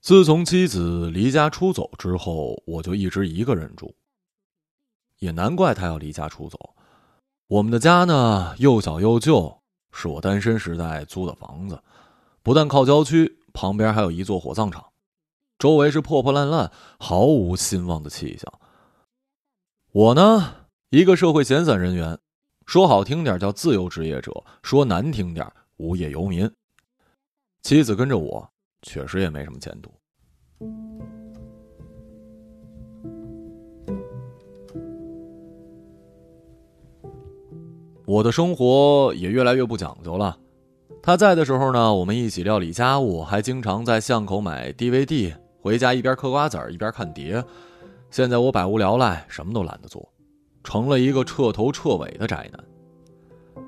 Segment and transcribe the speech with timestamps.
[0.00, 3.94] 自从妻子离家出走之后，我就一直一个人住。
[5.18, 6.74] 也难怪他要离家出走。
[7.48, 11.82] 我们的家呢，又小又旧，是我单身时代租的房子，
[12.42, 14.84] 不但靠郊区，旁边还有一座火葬场，
[15.58, 18.52] 周围是破破烂烂、毫无兴旺的气象。
[19.90, 22.18] 我呢，一个社会闲散人员，
[22.64, 26.48] 说好听点叫自由职业者，说难听点无业游民。
[27.62, 28.50] 妻子跟着我，
[28.82, 29.92] 确实也没什么前途。
[38.06, 40.38] 我的生活也越来越不讲究了。
[41.02, 47.44] 他在的时候呢，我们一起料理家务，还经常在巷口买 DVD，回家一边嗑瓜子一边看碟。
[48.10, 50.10] 现在我百无聊赖，什么都懒得做，
[50.64, 53.64] 成了一个彻头彻尾的宅男。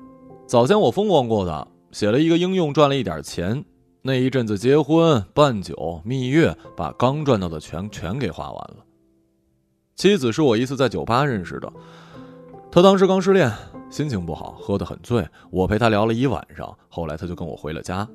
[0.47, 3.63] 早先我风光过的，写了一个应用赚了一点钱，
[4.03, 8.77] 那一阵子结婚、办酒、蜜月，把刚赚到的钱全给花完了。
[9.95, 11.71] 妻子是我一次在酒吧认识的，
[12.71, 13.51] 她当时刚失恋。
[13.91, 15.27] 心情不好，喝得很醉。
[15.49, 18.07] 我陪他聊了一晚上，后来他就跟我回了家。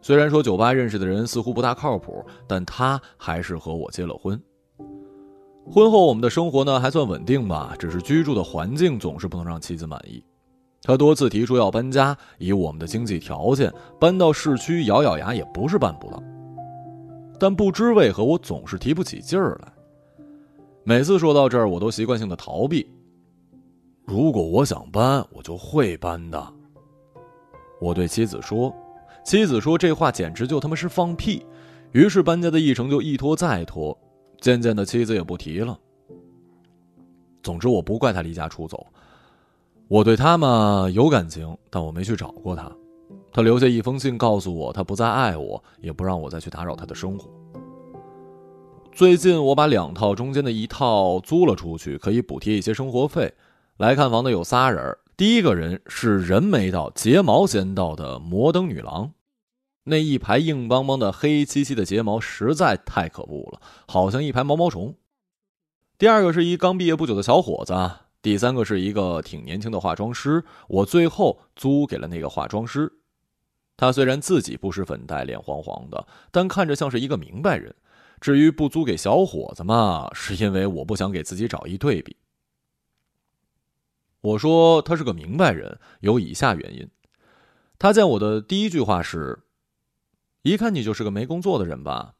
[0.00, 4.42] 虽然说酒吧认识的人似乎不大靠谱，但他还是和我结了婚。
[5.70, 10.24] 婚后我们的生活呢还算稳定吧，只是居住的环境总是不能让妻子满意。
[10.82, 16.22] 他多次提出要搬家，以我们的经济条件，搬到市区咬咬牙也不是办不到。
[17.38, 19.72] 但不知为何，我总是提不起劲儿来。
[20.84, 22.90] 每次说到这儿，我都习惯性的逃避。
[24.04, 26.54] 如果我想搬，我就会搬的。
[27.80, 28.74] 我对妻子说，
[29.24, 31.44] 妻子说这话简直就他妈是放屁。
[31.92, 33.96] 于是搬家的议程就一拖再拖，
[34.40, 35.78] 渐渐的妻子也不提了。
[37.42, 38.86] 总之我不怪他离家出走，
[39.90, 42.70] 我对他嘛有感情，但我没去找过他。
[43.32, 47.28] 他留下一封信告诉我他不再爱我，也不让我再去打扰他的生活。
[48.92, 53.34] 最近我把两套中间的一套租了出去，可以补贴一些生活费。
[53.78, 59.10] 来看房的有仨人，第一个人是人没到、睫毛先到的摩登女郎，
[59.82, 64.94] 那一排硬邦邦的黑漆漆的睫毛实在太可恶了，好像一排毛毛虫。
[65.98, 67.74] 第二个是一刚毕业不久的小伙子，
[68.22, 70.44] 第三个是一个挺年轻的化妆师。
[70.68, 72.92] 我最后租给了那个化妆师，
[73.76, 77.74] 他虽然自己不施粉黛、脸黄黄的，但看着像是一个明白人。
[78.20, 82.16] 至于不租给小伙子嘛，是因为我不想给自己找一对比。
[84.20, 86.90] 我说他是个明白人，有以下原因。
[87.78, 89.44] 他见我的第一句话是
[90.42, 92.16] ：“一看你就是个没工作的人吧。”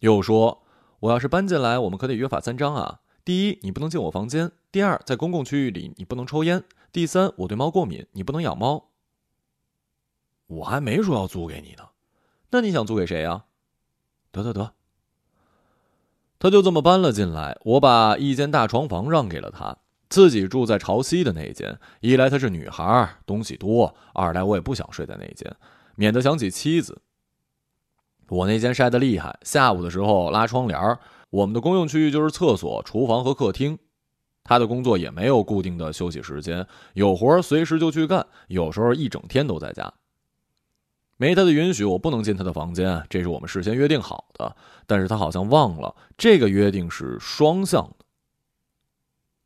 [0.00, 0.64] 又说
[1.00, 3.00] ：“我要是搬进来，我们可得约法三章啊。
[3.24, 6.60] 第一，你不能进我房间；第二，在公共区域里你不能抽烟；
[6.92, 8.90] 第三，我对猫过敏，你不能养猫。”
[10.46, 11.88] 我还没说要租给你呢，
[12.50, 13.44] 那你想租给谁呀？
[14.30, 14.74] 得得得，
[16.38, 17.56] 他就这么搬了进来。
[17.62, 19.78] 我把一间大床房让给了他。
[20.10, 25.56] 自己住在朝西的那一间，一来她是女孩，东西多；二来我也不想睡在那一间，
[25.96, 27.00] 免得想起妻子。
[28.28, 31.00] 我那间晒得厉害，下午的时候拉窗帘儿
[31.34, 33.76] 我们的公用区域就是厕所、厨房和客厅。
[34.44, 39.92] 他的工作也没有固定的休息时间，有活随时就去干，有时候一整天都在家。
[41.16, 44.54] 没他的允许，我不能进他的房间，这是我们事先约定好的。
[44.86, 48.04] 但是他好像忘了，这个约定是双向的。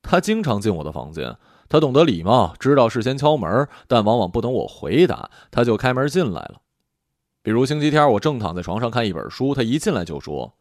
[0.03, 1.39] 他经常进我的房间，
[1.71, 6.61] 他懂得礼貌，知道事先敲门，但往往不等我回答，他就开门进来了。
[7.43, 10.53] 比如星期天，我正躺在床上看一本书，他一进来就说：“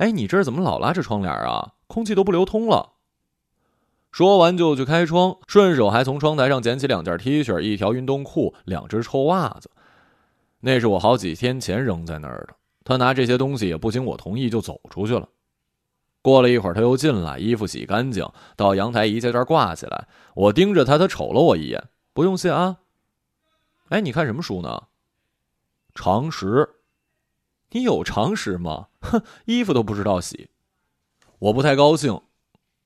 [0.00, 1.74] 哎，你这儿怎么老拉着窗帘啊？
[1.86, 2.94] 空气都不流通了。”
[4.10, 9.70] 说完就去开窗，顺手还从窗台上捡起两件 T 恤、一条运动裤、两只臭袜子，
[10.60, 12.54] 那是我好几天前扔在那儿的。
[12.82, 15.28] 他拿这些东西也不经我同意就走出去了。
[16.22, 20.08] 过了一会儿，他又进来，衣服洗干净，到阳台一件件挂起来。
[20.34, 22.78] 我盯着他，他瞅了我一眼，不用谢啊。
[23.90, 24.84] 哎，你看什么书呢？
[25.94, 26.68] 常识。
[27.70, 28.86] 你有常识吗？
[29.00, 30.50] 哼，衣服都不知道洗。
[31.38, 32.20] 我不太高兴。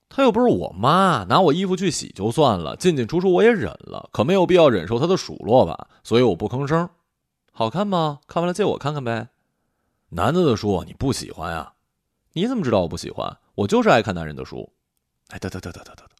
[0.08, 5.88] 她又不是我妈，拿我衣服去洗就算了，进进出出我也忍了，可没有必要忍受她的数落吧。
[6.04, 6.88] 所以我不吭声。
[7.50, 8.20] 好看吗？
[8.26, 9.28] 看完了借我看看呗。
[10.10, 11.72] 男的的书你不喜欢呀？
[12.34, 13.38] 你怎么知道我不喜欢？
[13.56, 14.72] 我就是爱看男人的书。
[15.28, 16.10] 哎，得得得得得得得。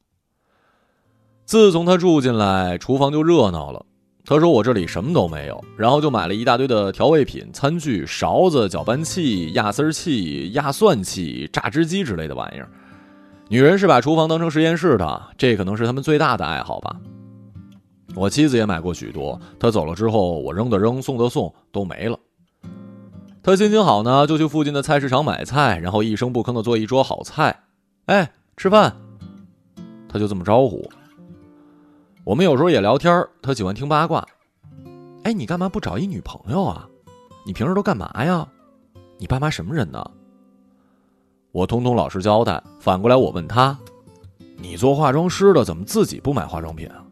[1.45, 3.85] 自从他住进来，厨房就热闹了。
[4.27, 12.67] 他说我这里什么都没有，然后就买了一大堆的调味品、餐具、勺子、搅拌器、压丝器、压蒜器、榨汁机之类的玩意儿。
[13.49, 16.97] 女人是把厨房当成实验室的，这可能是他们最大的爱好吧。
[18.15, 22.19] 我妻子也买过许多，她走了之后，我扔的扔，送的送，都没了。
[23.43, 27.65] 他心情好呢，就去附近的菜市场买菜，然后一声不吭的做一桌好菜。
[28.07, 28.97] 哎，吃饭。
[30.09, 30.91] 他就这么招呼。
[32.25, 34.27] 我们有时候也聊天他喜欢听八卦。
[35.25, 36.89] 哎，你干嘛不找一女朋友啊？
[37.45, 38.49] 你平时都干嘛呀？
[39.19, 40.03] 你爸妈什么人呢？
[41.53, 42.63] 我通通老实交代。
[42.81, 43.79] 反过来我问他
[44.57, 47.05] ：“你做化妆师的，怎么自己不买化妆品啊？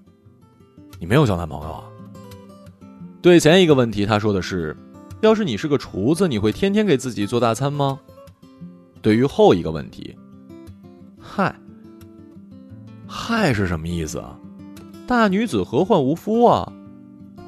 [0.98, 1.84] 你没有交男朋友啊？”
[3.20, 4.74] 对前一个问题，他说的是。
[5.20, 8.00] 要是你是个厨子，你会天天给自己做大餐吗？
[9.02, 10.16] 对于后一个问题，
[11.20, 11.54] 嗨，
[13.06, 14.36] 嗨是什么意思啊？
[15.06, 16.72] 大女子何患无夫啊？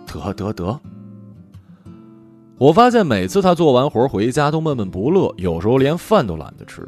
[0.06, 0.81] 得得得！
[2.59, 6.87] 我发现每次他做完活回家都闷闷不乐，有时候连饭都懒得吃。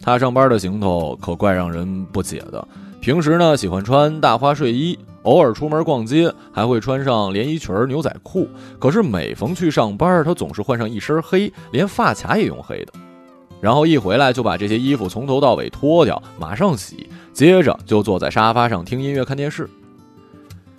[0.00, 2.66] 他上班的行头可怪让人不解的。
[3.00, 4.98] 平时呢，喜欢穿大花睡衣。
[5.22, 8.48] 偶尔出门逛街还会穿上连衣裙、牛仔裤，
[8.78, 12.92] 可是每逢去上班，他总是换上一身黑，连发卡也用黑的。
[13.60, 19.68] 然后一回来就把这些衣服从头到尾脱掉，马上洗，接着就坐在沙发上听音乐、看电视。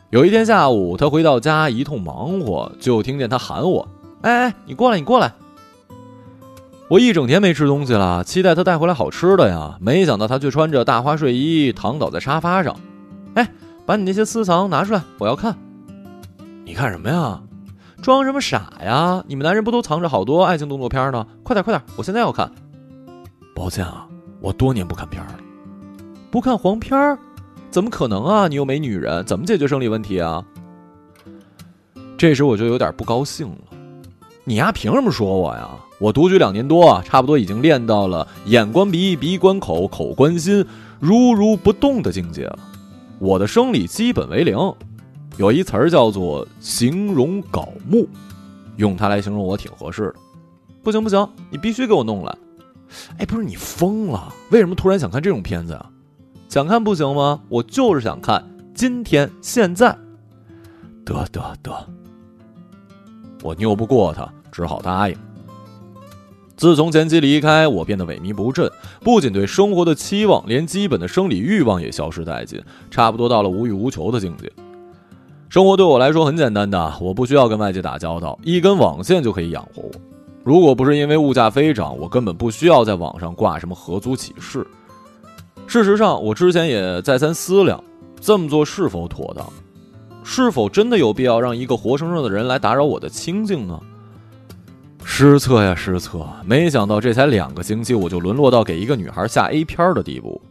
[0.09, 3.87] 有一天下午，他回到家一通忙活，就听见他喊我
[4.23, 5.33] ：“哎哎，你过来，你过来！”
[6.89, 12.75] 我一整天没吃东西了，期待他带回来好吃的呀，没想到他却穿着大花睡衣躺倒在沙发上，
[13.35, 13.47] 哎。
[13.85, 15.55] 把你那些私藏拿出来，我要看。
[16.65, 17.41] 你看什么呀？
[18.01, 19.23] 装什么傻呀？
[19.27, 21.25] 你们男人不都藏着好多爱情动作片呢？
[21.41, 22.51] 快点快点，我现在要看。
[23.55, 24.05] 抱歉啊，
[24.41, 25.35] 我多年不看片了。
[26.29, 27.17] 不看黄片？
[27.69, 28.47] 怎么可能啊？
[28.47, 30.43] 你又没女人，怎么解决生理问题啊？
[32.17, 33.57] 这时我就有点不高兴了。
[34.43, 35.69] 你丫凭什么说我呀？
[35.99, 40.65] 我独居两年多，差不多已经练到了眼观鼻，鼻观口，口观心，
[40.99, 42.59] 如如不动的境界了。
[43.19, 44.57] 我的生理基本为零，
[45.37, 48.07] 有一词儿叫做“形容槁木”，
[48.77, 50.15] 用它来形容我挺合适的。
[50.83, 52.37] 不行不行，你必须给我弄来！
[53.17, 54.33] 哎，不是你疯了？
[54.51, 55.89] 为什么突然想看这种片子啊？
[56.47, 57.41] 想看不行吗？
[57.49, 59.95] 我就是想看，今天现在。
[61.05, 61.71] 得得得，
[63.43, 65.15] 我拗不过他，只好答应。
[66.55, 68.69] 自从前妻离开，我变得萎靡不振，
[69.01, 74.51] 不仅对生活的期望，连基本的生理欲望也消失殆尽，差不多到了无欲无求的境界。
[75.49, 79.91] 生活对我来说很简单的，我不需要跟外界打交道，一根网线就可以养活我。
[80.43, 84.65] 如果不是因为物价飞涨，我根本不需要在网上挂什么合租启事。
[85.67, 87.83] 事实上，我之前也再三思量，
[88.21, 89.45] 这么做是否妥当？
[90.23, 93.79] 是否真的有必要让一个活生生的人来打扰我的清静呢？
[95.03, 96.25] 失策呀，失策！
[96.45, 100.41] 没想到这才两个星期，我就沦落到给一个女孩下 A 片的地步。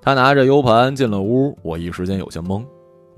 [0.00, 2.64] 他拿着 U 盘进了屋，我一时间有些懵，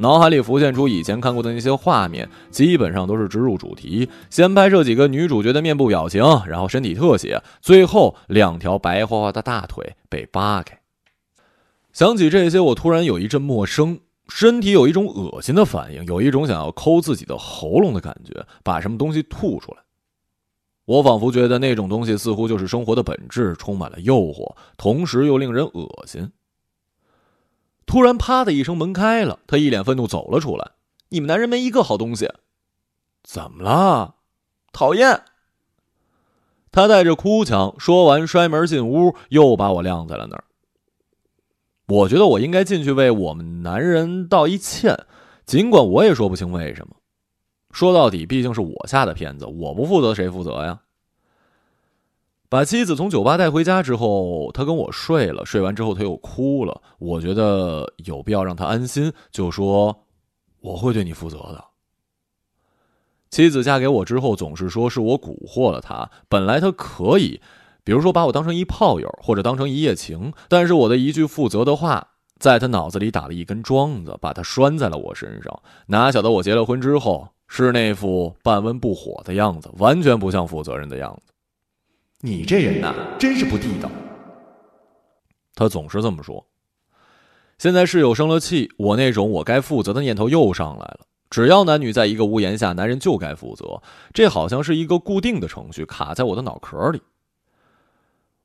[0.02, 10.80] 脑海里浮现出以前看过的那些画面，基本上都是植入主题：先拍摄几个女主角的面部表情，然后身体特写，最后两条白花花的大腿被扒开。
[11.92, 19.78] 想起这些，我突然有一阵陌生，身体有一种恶心的反应，有一种想要抠自己的喉咙的感觉，把什么东西吐出来。
[20.84, 26.28] 我仿佛觉得那种东西似乎就是生活的本质，充满了诱惑，同时又令人恶心。
[27.92, 30.70] 突然，啪的一声，门开了，他一脸愤怒走了出来
[31.12, 32.26] ：“你们男人没一个好东西，
[33.22, 34.14] 怎么了？
[34.72, 35.24] 讨厌！”
[36.72, 40.44] 他带着哭腔说完，摔门进屋，又把我晾在了那儿。
[41.86, 44.98] 我觉得我应该进去为我们男人道一歉，
[45.44, 46.96] 尽管我也说不清为什么。
[47.72, 50.80] 说到底，毕竟是我下的片子，我不负责，谁负责呀？
[52.52, 56.82] 把妻子从酒吧带回家之后，他跟我睡了，睡完之后他又哭了。
[56.98, 60.04] 我觉得有必要让他安心，就说
[60.60, 61.64] 我会对你负责的。
[63.30, 66.10] 妻子嫁给我之后，总是说是我蛊惑了她。
[66.28, 67.40] 本来她可以，
[67.84, 75.62] 比如说把我当成一炮友，或者当成一夜情，但是我的一句负责的话，在他脑子里打了一根桩子，把他拴在了我身上。
[75.86, 77.28] 哪晓得我结了婚之后。
[77.54, 81.31] 是那副半温不火的样子，完全不像负责任的样子。
[82.24, 83.90] 你这人呐，真是不地道。
[85.56, 86.46] 他总是这么说。
[87.58, 91.00] 现在室友生了气，我那种我该负责的念头又上来了。
[91.30, 93.82] 只要男女在一个屋檐下，男人就该负责，
[94.14, 97.02] 这好像是一个固定的程序，卡在我的脑壳里。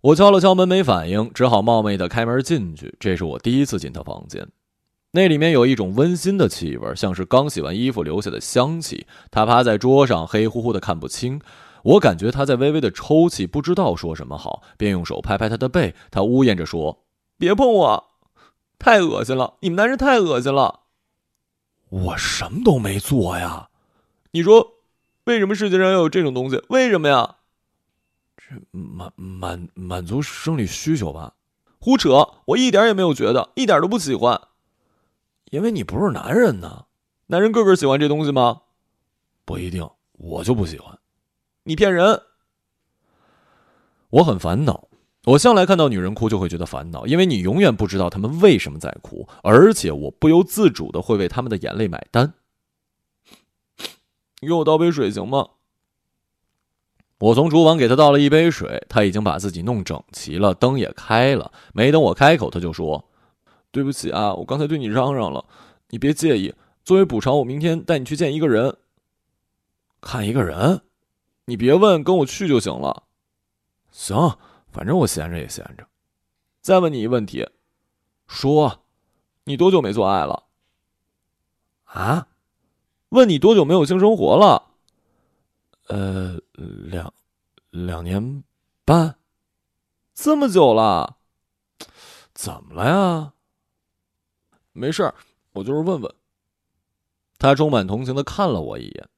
[0.02, 2.96] 我敲了敲门，没反应，只好冒昧的开门进去。
[3.00, 4.48] 这是我第一次进他房间。
[5.12, 9.06] 那里面有一种温馨的气味，像是刚洗完衣服留下的香气。
[9.30, 11.40] 他趴在桌上，黑乎乎的，看不清。
[11.88, 15.96] 我感觉他在微微的抽泣，不知道说什么好，便用手拍拍他的背。
[16.12, 17.06] 他呜咽着说
[17.40, 18.10] ：“别碰我，
[18.78, 19.54] 太恶心了！
[19.62, 20.82] 你们男人太恶心了。”
[21.88, 23.70] 我什么都没做呀！
[24.32, 24.74] 你说，
[25.24, 26.62] 为什么世界上要有这种东西？
[26.68, 27.38] 为什么呀？
[28.36, 31.36] 这满满满足生理需求吧？
[31.80, 32.28] 胡扯！
[32.48, 34.42] 我一点也没有觉得，一点都不喜欢。
[35.52, 36.88] 因为你不是男人呢，
[37.28, 38.64] 男人个个喜欢这东西吗？
[39.46, 41.00] 不一定，我就不喜欢。
[41.68, 42.22] 你骗人！
[44.10, 44.88] 我很烦恼，
[45.26, 52.36] 我向来看到女人哭就会觉得烦恼，因为你永远不知道她们为什么在哭，而且我不由自主的会为她们的眼泪买单。
[54.40, 55.46] 给我倒杯水行吗？
[57.20, 61.52] 我从厨房给他倒了一杯水，他已经把自己弄整齐了，灯也开了。
[61.74, 63.10] 没等我开口，他就说
[63.72, 65.44] ：“对不起啊，我刚才对你嚷嚷了，
[65.90, 66.54] 你别介意。
[66.86, 68.78] 作为补偿，我明天带你去见一个人，
[70.00, 70.80] 看一个人。
[71.50, 73.04] 你别问，跟我去就行了。
[73.90, 74.38] 行，
[74.70, 75.88] 反正我闲着也闲着。
[76.60, 77.50] 再问你一问题，
[78.28, 78.84] 说，
[79.46, 80.44] 你多久没做爱了？
[81.86, 82.28] 啊？
[83.10, 84.72] 问你多久没有性生活了？”
[85.88, 87.14] 呃，两
[87.70, 88.44] 两年
[88.84, 89.18] 半，
[90.14, 91.16] 这么久了，
[92.34, 93.34] 怎么了呀？
[94.74, 95.16] 没事儿，
[95.54, 96.14] 我就是问问。
[97.38, 99.10] 他充满同情的看了我一眼。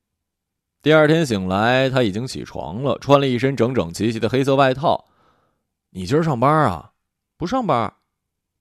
[0.81, 5.05] 第二天醒来，他已经起床了，穿了一身整整齐齐的黑色外套。
[5.89, 6.91] 你今儿上班啊？
[7.37, 7.93] 不上班？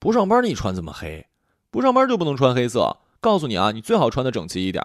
[0.00, 0.42] 不上班？
[0.42, 1.24] 你穿这么黑？
[1.70, 2.96] 不上班就不能穿黑色？
[3.20, 4.84] 告诉你啊，你最好穿的整齐一点。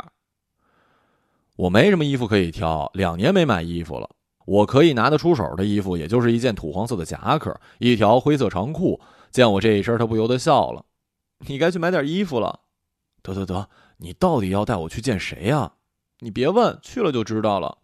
[1.55, 4.07] 我没什么衣服可以挑，两年没买衣服了。
[4.45, 9.01] 我可以拿得出手的衣服，也就是一件土黄色的夹克，一条灰色长裤。
[9.31, 10.85] 见我这一身，他不由得笑了。
[11.47, 12.59] 你该去买点衣服了。
[13.23, 15.71] 得得得，你到底要带我去见谁呀？
[16.19, 17.77] 你别问，去了就知道了。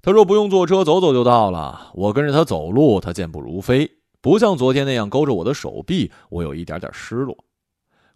[0.00, 1.90] 他说不用坐车，走走就到了。
[1.94, 3.90] 我跟着他走路，他健步如飞，
[4.20, 6.10] 不像昨天那样勾着我的手臂。
[6.28, 7.36] 我有一点点失落。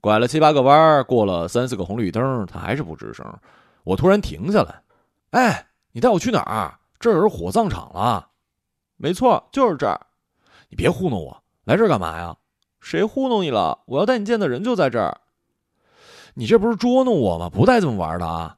[0.01, 3.27] 拐了七八个弯，过了三四个红绿灯，他还是不吱声。
[3.85, 4.83] 我突然停下来，
[5.31, 6.79] 哎，你带我去哪儿？
[6.99, 8.29] 这儿是火葬场了。
[8.97, 10.01] 没错，就是这儿。
[10.69, 12.37] 你别糊弄我，来这儿干嘛呀？
[12.81, 13.81] 谁糊弄你了？
[13.87, 15.21] 我要带你见的人就在这儿。
[16.35, 17.49] 你这不是捉弄我吗？
[17.49, 18.57] 不带这么玩的啊！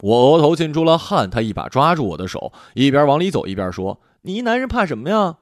[0.00, 5.38] 我额头沁出了汗，他一把抓住我的手，一边往里走一边说：“你一男人怕什么呀？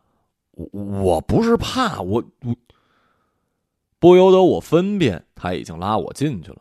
[0.52, 2.54] 我我不是怕，我我
[3.99, 6.58] 不由得我分辨，他已经拉我进去了。”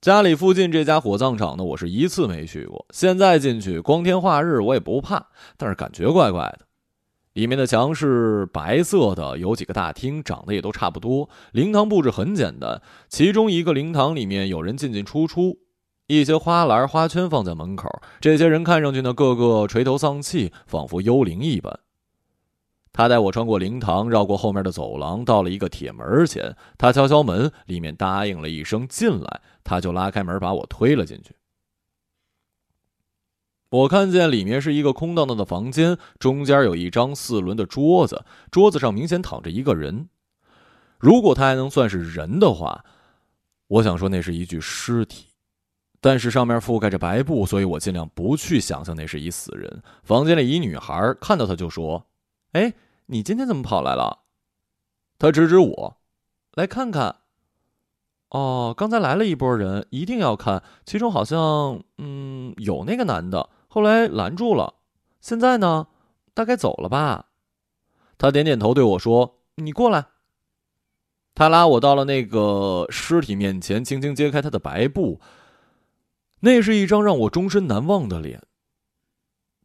[0.00, 2.86] 家里附近这家火葬场呢，我是一次没去过。
[2.90, 6.60] 现在进去，光天化日，我也不怕，但是感觉怪怪的。
[7.34, 11.28] 里面的墙是白色的，有几个大厅，长得也都差不多。
[11.52, 15.58] 灵堂布置很简单，其中一个灵堂里面有人进进出出，
[16.08, 17.86] 一些花篮、花圈放在门口。
[18.18, 21.78] 这些人看上去呢，个个垂头丧气，仿佛幽灵一般。
[22.94, 26.56] 他带我穿过灵堂，绕过后面的走廊，到了一个铁门前。
[26.78, 31.36] 他敲敲门，里面答应了一声“进来”，他就拉开门把我推了进去。
[33.68, 40.08] 我看见里面是一个空荡荡的房间，中间有一张四轮的桌子，桌子上明显躺着一个人。
[40.98, 42.82] 如果他还能算是人的话，
[43.66, 45.27] 我想说那是一具尸体，
[46.00, 49.82] 但是上面覆盖着白布，所以我尽量不去想象那是一死人。
[50.02, 52.06] 房间里一女孩看到他就说
[52.52, 52.74] ：“哎。”
[53.10, 54.18] 你今天怎么跑来了？
[55.18, 55.96] 他指指我，
[56.52, 57.20] 来看看。
[58.28, 60.62] 哦，刚才来了一波人，一定要看。
[60.84, 64.74] 其中好像，嗯，有那个男的，后来拦住了。
[65.22, 65.86] 现在呢，
[66.34, 67.30] 大概走了吧。
[68.18, 70.08] 他点点头，对我说：“你过来。”
[71.34, 75.18] 他拉我到了那个尸体面前，轻轻揭开他的白布。
[76.40, 78.42] 那是一张让我终身难忘的脸。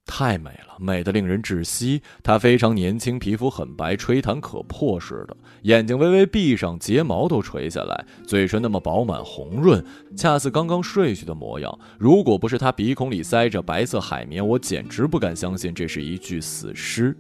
[0.06, 2.02] 太美了，美得令人窒息。
[2.22, 9.84] 她非常年轻，皮肤很白，吹弹可破似的，眼睛微微闭上，睫毛都垂下来，嘴唇那么饱满红润，
[10.18, 11.80] 恰似刚刚睡去的模样。
[11.98, 17.18] 如果不是她鼻孔里塞着白色海绵，我简直不敢相信这是一具死尸。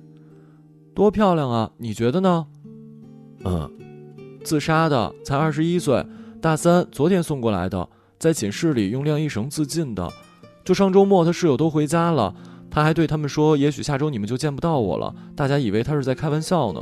[0.93, 1.71] 多漂亮啊！
[1.77, 2.45] 你觉得呢？
[3.45, 3.71] 嗯，
[4.43, 6.05] 自杀的，才二十一岁，
[6.41, 7.89] 大三，昨天送过来的，
[8.23, 10.09] 在寝室里用晾衣绳自尽的。
[10.63, 12.33] 就上周末，他室友都回家了。
[12.71, 16.81] 他还对他们说：“也许下周你们就见不到我了。”大家以为他是在开玩笑呢。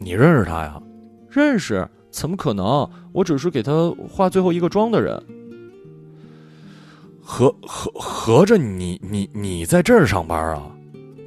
[0.00, 0.82] 你认识他呀？
[1.30, 1.88] 认识？
[2.10, 2.90] 怎么可能？
[3.12, 5.24] 我只是给他化最后一个妆的人。
[7.22, 10.68] 合合合着你你你在这儿上班啊？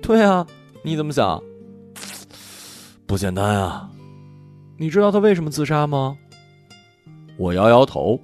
[0.01, 0.45] 对啊，
[0.83, 1.41] 你怎么想？
[3.07, 3.89] 不简单啊！
[4.77, 6.17] 你知道他为什么自杀吗？
[7.37, 8.19] 我摇摇头。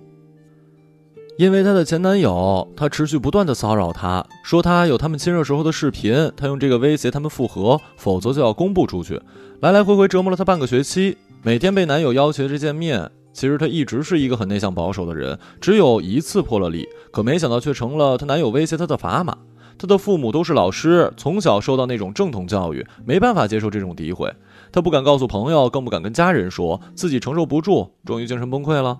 [1.41, 9.19] 因为她的前男友，他持续不断的骚扰她，说她有他们亲热时候的视频，他用这个威胁他们复合，否则就要公布出去，
[9.59, 19.35] 来来回回折磨了她半个学期，每天被男友要求着见面，其实她一直是一个很内向保守的人，只有一次破了例，可没想到却成了她男友威胁她的砝码。
[19.79, 24.31] 她的父母都是老师，从小受到那种正统教育，没办法接受这种诋毁。
[24.71, 28.99] 她不敢告诉朋友，更不敢跟家人说，自己承受不住，终于精神崩溃了。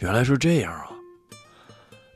[0.00, 0.90] 原来是这样啊！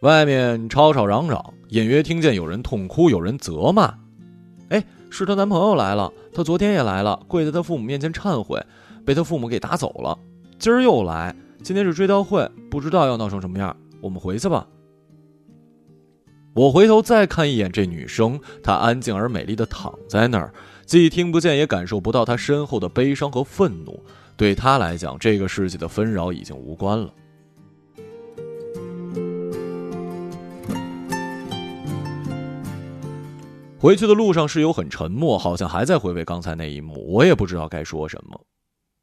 [0.01, 3.95] 外面吵吵嚷嚷，隐约听见有人痛哭，有人责骂。
[4.71, 8.65] 哎，是她男朋友来了，她昨天也来了，跪在她父母面前忏悔，
[9.05, 10.19] 被她父母给打走了。
[10.59, 13.77] 今儿又来，今天是追悼会，不知道要闹成什么样。
[14.01, 14.67] 我们回去吧。
[16.55, 20.51] 我回头再看一眼这女生，她安静而美丽的躺在那儿，
[20.87, 24.03] 既听不见也感受不到她身后的悲伤和愤怒。
[24.35, 27.13] 对她来讲，这个世界的纷扰已经无关了。
[33.81, 37.03] 回去的路上，室友很沉默，好像还在回味刚才那一幕。
[37.09, 38.39] 我也不知道该说什么。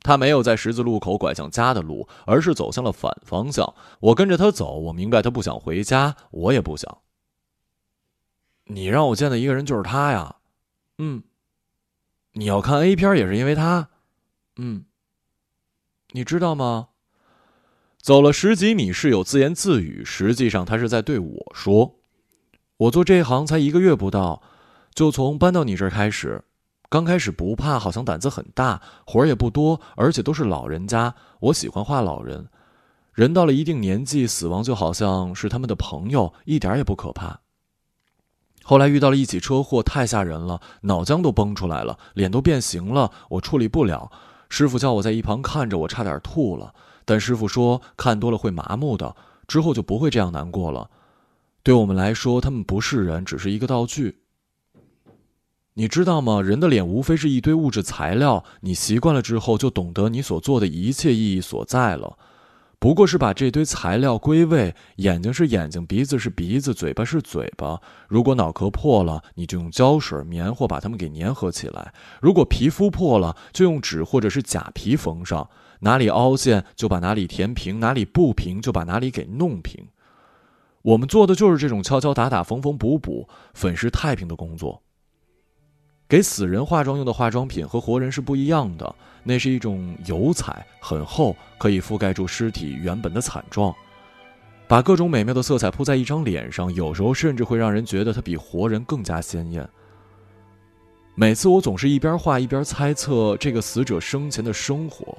[0.03, 3.73] 他没有在十字路口拐向家的路，而是走向了反方向。
[3.99, 6.99] 我跟着他走，我明白他不想回家，我也不想。
[8.65, 10.35] 你让我见的一个人就是他呀，
[10.99, 11.23] 嗯。
[12.33, 13.89] 你要看 A 片也是因为他，
[14.57, 14.85] 嗯。
[16.11, 16.89] 你知道吗？
[17.99, 21.95] 走了十几米，室友自言自语，实际上他是在对我说
[22.77, 24.43] ：“我做这行才一个月不到。”
[24.97, 26.43] 就从搬到你这儿开始，
[26.89, 31.13] 刚开始不怕，好像胆子很大，活儿也不多，而且都是老人家。
[31.39, 32.47] 我喜欢画老人，
[33.13, 37.41] 人到了一定年纪，死亡就好像是他们的朋友，一点也不可怕。
[38.63, 44.11] 后来遇到了一起车祸，太吓人了，脑浆都崩出来了，脸都变形了，我处理不了。
[44.49, 46.73] 师傅叫我在一旁看着，我差点吐了，
[47.05, 49.15] 但师傅说看多了会麻木的，
[49.47, 50.89] 之后就不会这样难过了。
[51.61, 54.23] 对我们来说，他们不是人，只是一个道具。
[55.79, 56.41] 你知道吗？
[56.41, 62.17] 人的脸无非是一堆物质材料，你习惯了之后，就懂得你所做的一切意义所在了。
[62.79, 67.79] 不过是把这堆材料归位，眼睛是眼睛，鼻子是鼻子，嘴巴是嘴巴。
[68.07, 75.47] 如果脑壳破了，你就用胶水、棉花把它们给粘合起来；如果皮肤破了，就用纸或者是假皮缝上。
[75.81, 79.85] 哪里凹陷，就把哪里填平；哪里不平，就把哪里给弄平。
[80.81, 84.81] 我们做的就是这种敲敲打打、缝缝补补、粉饰太平的工作。
[86.09, 93.75] 给死人化妆用的化妆品和活人是不一样的，那是一种油彩，很厚，可以覆盖住尸体原本的惨状。
[94.69, 99.67] 把各种美妙的色彩铺在一张脸上，有时候甚至会让人觉得它比活人更加鲜艳。
[101.13, 105.17] 每次我总是一边画一边猜测这个死者生前的生活。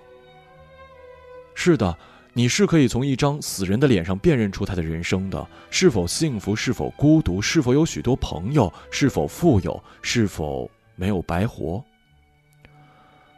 [1.55, 1.95] 是的，
[2.33, 10.71] 你是可以从一张死人的脸上辨认出他的人生的：是否幸福，是否孤独，是否有许多朋友，是否富有，是否……
[10.99, 11.83] 没有白活。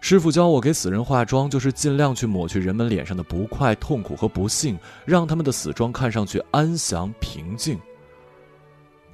[0.01, 7.79] 师傅教我给死人化妆，就是尽量去抹去人们脸上的不快、痛苦和不幸，让他们的死状看上去安详平静。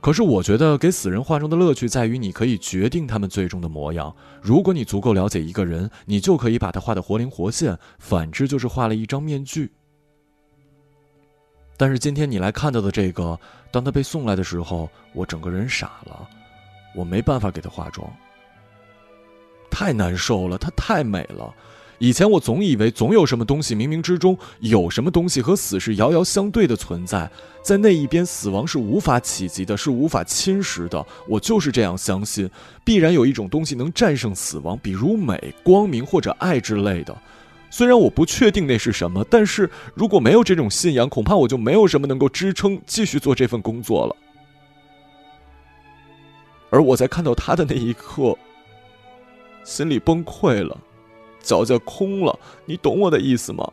[0.00, 4.14] 可是，我觉得给死人化妆的乐趣在于，你可以决定他们最终的模样。
[4.40, 9.72] 如果你足够了解一个人，你就可以把他画得活灵活现；反之，就是画了一张面具。
[11.76, 13.36] 但是今天你来看到的这个，
[13.72, 16.28] 当他被送来的时候，我整个人傻了，
[16.94, 18.08] 我没办法给他化妆。
[19.78, 21.54] 太难受了，她太美了。
[21.98, 27.30] 以前我总以为总有什么东西，冥冥之中有什么东西和死是遥遥相对的存在，
[27.62, 31.04] 在那一边死亡是无法企及的，是无法侵蚀的。
[31.28, 32.48] 我就是这样相信，
[32.84, 37.14] 必然有一种东西能战胜死亡，比如美、光明或者爱之类的。
[37.68, 44.16] 虽然我不确定那是什么，但是如果没有这种信仰，恐怕我就没有什么能够支撑继续做这份工作了。
[46.70, 48.34] 而我在看到他的那一刻。
[49.66, 50.80] 心里崩溃了，
[51.40, 52.38] 脚架空了。
[52.64, 53.68] 你懂我的意思吗？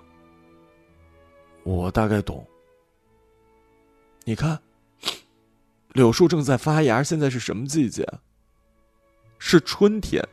[1.63, 2.43] 我大概懂。
[4.25, 4.59] 你看，
[5.93, 7.03] 柳树正在发芽。
[7.03, 8.03] 现在是什么季节？
[9.37, 10.27] 是春天。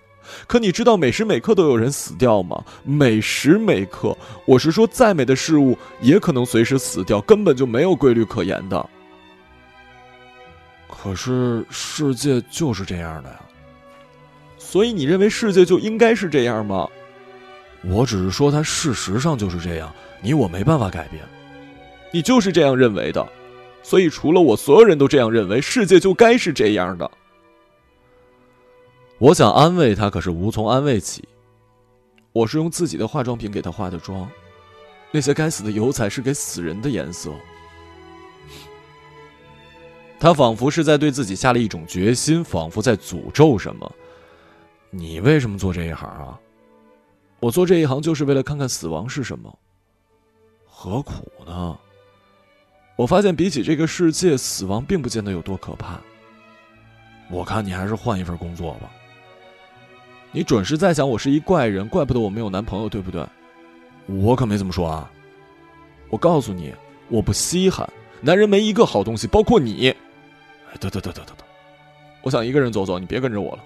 [0.49, 2.65] 可你知道每时每刻都有人死掉吗？
[2.83, 8.89] 每时每刻，我是说，再美的事物也可能随时死掉，根本就没有规律可言的。
[10.89, 13.41] 可是世界就是这样的呀。
[14.71, 16.89] 所以你认为世界就应该是这样吗？
[17.83, 21.21] 我只是说，它事实上就是这样，你我没办法改变。
[22.13, 23.29] 你就是这样认为的，
[23.83, 27.11] 所以除了我，所有人都这样认为，世界就该是这样的。
[29.19, 31.29] 我想安慰他，可是无从安慰起。
[32.33, 34.31] 我是用自己的化妆品给他化的妆，
[35.11, 37.33] 那些该死的油彩是给死人的颜色。
[40.21, 43.93] 他仿佛是在对自己下了一种决心，仿佛在诅咒什么。
[44.91, 46.39] 你为什么做这一行啊？
[47.39, 49.57] 我做这一行就是为了看看死亡是什么。
[50.67, 51.79] 何苦呢？
[52.97, 55.99] 我发现比起这个世界，死亡并不见得有多可怕。
[57.31, 58.91] 我看你还是换一份工作吧。
[60.33, 63.27] 你准是在想我是一怪人，怪不得我没有男朋友，对不对？
[64.07, 65.11] 我可没这么说啊。
[66.09, 66.75] 我告诉你，
[67.09, 67.89] 我不稀罕，
[68.21, 69.95] 男人没一个好东西，包括你。
[70.79, 71.45] 得得得得得得，
[72.23, 73.65] 我想一个人走走，你别跟着我了。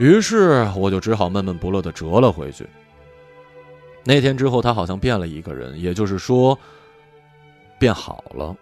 [0.00, 2.66] 于是我就只好闷闷不乐的折了回去。
[4.02, 6.58] 那天之后，他好像变了一个人，也就是说，
[7.78, 8.56] 变好了。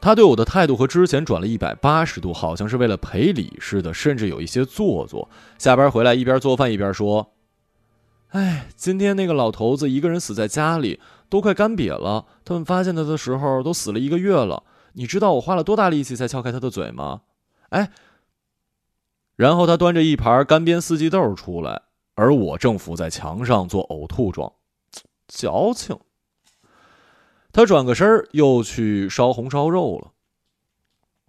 [0.00, 5.28] 他对我的态度和之前转了一百八十度，好像是为了赔礼似的，甚至有一些做作。
[5.56, 7.32] 下班回来一边做饭一边说
[8.30, 12.26] ：“哎，今天那个老头子一个人死在家里，都快干瘪了。
[12.44, 14.64] 他们发现他的时候都死了一个月了。
[14.94, 17.20] 你知道我花了多大力气才撬开他的嘴吗？
[17.68, 17.88] 哎。”
[19.36, 21.82] 然后他端着一盘干煸四季豆出来，
[22.14, 24.52] 而我正伏在墙上做呕吐状，
[25.28, 25.98] 矫情。
[27.52, 30.10] 他转个身儿又去烧红烧肉了。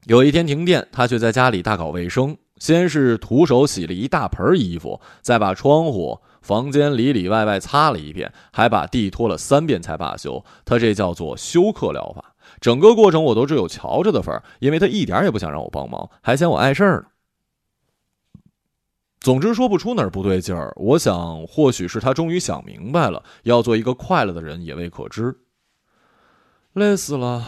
[0.06, 10.44] 有一天停电，他却在家里大搞卫生，先是徒手洗了一大盆衣服，再把窗户、房间里里外外擦了一遍，还把地拖了三遍才罢休。
[10.66, 12.36] 他这叫做休克疗法。
[12.60, 17.06] 整个过程我都只有瞧着的份儿，因为他一点也不想让我帮忙，还嫌我碍事儿呢。
[19.24, 25.38] 总之说不出哪儿不对劲儿，我想或许是他终于想明白了，要做一个快乐的人也未可知。
[26.74, 27.46] 累死了。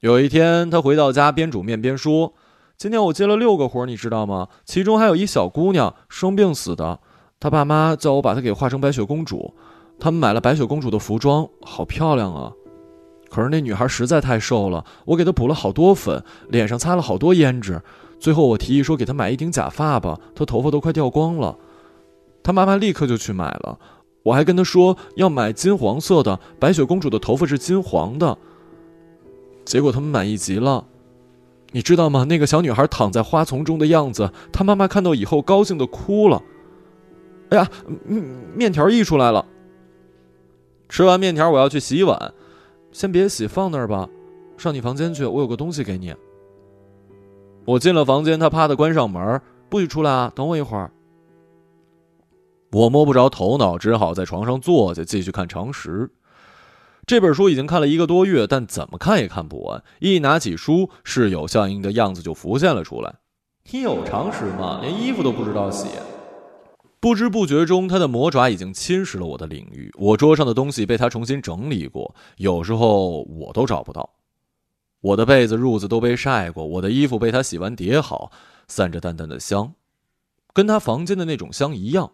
[0.00, 2.34] 有一天他回到家，边煮面边说
[2.78, 4.46] ：“今天我接了六个活儿，你知道吗？
[4.64, 7.00] 其中还有一小姑娘生病死的，
[7.40, 9.56] 她爸妈叫我把她给画成白雪公主。
[9.98, 12.52] 他们买了白雪公主的服装，好漂亮啊！
[13.28, 17.82] 可是那女孩实在太瘦了，我给她补了好多粉，脸上擦了好多胭脂。”
[18.18, 21.56] 最后我提议说给他买一顶假发吧，他头发都快掉光了。
[22.42, 23.78] 他妈妈立刻就去买了，
[24.22, 28.36] 我还跟他说要买金黄色的，白雪公主的头发是金黄的。
[29.64, 30.86] 结果他们满意极了，
[31.72, 32.24] 你知道吗？
[32.24, 36.42] 那个小女孩躺在花丛中的样子，她妈妈看到以后高兴的哭了。
[37.50, 37.70] 哎呀，
[38.06, 38.22] 面
[38.54, 39.44] 面条溢出来了。
[40.88, 42.34] 吃完面条我要去洗碗，
[42.92, 44.08] 先别洗，放那儿吧。
[44.56, 46.14] 上你房间去，我有个东西给你。
[47.66, 50.32] 我进了房间，他啪的关上门，不许出来啊！
[50.34, 50.90] 等我一会儿。
[52.72, 55.90] 我摸不着头脑，只好在床上坐下，继续看《常识》
[57.06, 57.48] 这本书。
[57.48, 59.82] 已经看了一个多月，但怎么看也看不完。
[60.00, 63.14] 一拿起书，室友相应的样子就浮现了出来。
[63.70, 64.80] 你有常识吗？
[64.82, 65.86] 连衣服都不知道洗。
[67.00, 69.90] 不知不觉中，他的魔爪已经侵蚀了我的领域。
[69.98, 74.10] 我桌上的东西被他重新整理过，有时候我都找不到。
[75.04, 78.32] 我的被子、褥子都被晒过，我的衣服被他洗完叠好，
[78.66, 79.74] 散着淡淡的香，
[80.54, 82.12] 跟他房间的那种香一样。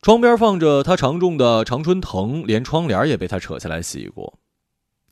[0.00, 4.38] 窗边放着他常种的常春藤，连窗帘也被他扯下来洗过。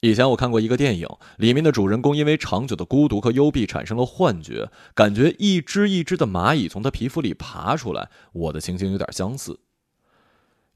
[0.02, 8.08] 以前我看过一个电影，里面的主人公因为长久的孤独和幽闭产生了幻觉，感觉一只一只的蚂蚁从他皮肤里爬出来。
[8.32, 9.58] 我的情形有点相似。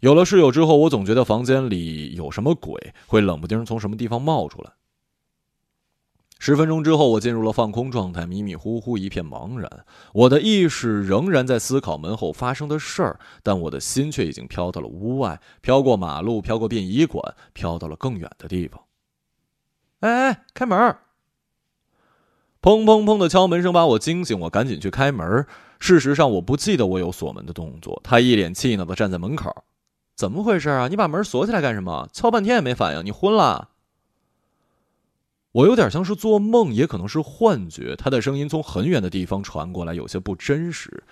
[0.00, 4.72] 有了室友之后，我总觉得房间里有什么鬼，会冷不丁从什么地方冒出来。
[6.38, 9.70] 十分钟之后，我进入了放空状态，迷迷糊糊，一片茫然。
[10.12, 18.80] 我的意识仍然在思考门后发生的事儿，但我的心却已经飘到了屋外，飘过马路，飘过殡仪馆，飘到了更远的地方。
[20.00, 20.96] 哎哎，开门！
[22.60, 25.46] 砰砰砰的敲门声把我惊醒，我赶紧去开门。
[25.78, 28.00] 事实上，我不记得我有锁门的动作。
[28.04, 29.64] 他一脸气恼的站在门口
[30.14, 30.88] ：“怎么回事啊？
[30.88, 32.08] 你把门锁起来干什么？
[32.12, 33.70] 敲半天也没反应，你昏了？”
[35.56, 37.96] 我有点像是做梦，也可能是幻觉。
[37.96, 41.02] 他的声音从很远的地方传过来，有些不真实。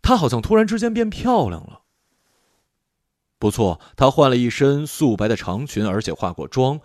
[0.00, 1.82] 他好像突然之间变漂亮了。
[3.38, 6.80] 不错，他换了一身素白的长裙，而且化过妆，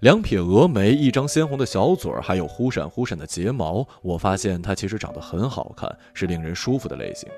[0.00, 3.86] 两撇蛾眉，一张鲜红的小嘴儿，还有忽闪忽闪的睫毛。
[4.02, 7.28] 我发现他其实长得很好看，是令人舒服的类型。